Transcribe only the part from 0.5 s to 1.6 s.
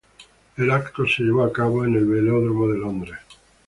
El evento se llevó a